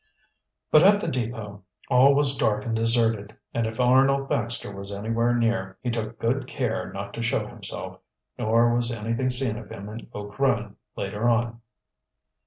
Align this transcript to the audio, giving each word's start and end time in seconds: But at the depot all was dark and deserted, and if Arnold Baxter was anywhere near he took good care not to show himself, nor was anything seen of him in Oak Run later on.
But 0.71 0.81
at 0.81 0.99
the 0.99 1.07
depot 1.07 1.63
all 1.87 2.15
was 2.15 2.35
dark 2.35 2.65
and 2.65 2.75
deserted, 2.75 3.37
and 3.53 3.67
if 3.67 3.79
Arnold 3.79 4.27
Baxter 4.29 4.71
was 4.75 4.91
anywhere 4.91 5.35
near 5.35 5.77
he 5.83 5.91
took 5.91 6.17
good 6.17 6.47
care 6.47 6.91
not 6.91 7.13
to 7.13 7.21
show 7.21 7.45
himself, 7.45 7.99
nor 8.35 8.73
was 8.73 8.89
anything 8.91 9.29
seen 9.29 9.57
of 9.59 9.69
him 9.69 9.87
in 9.89 10.07
Oak 10.11 10.39
Run 10.39 10.77
later 10.95 11.29
on. 11.29 11.61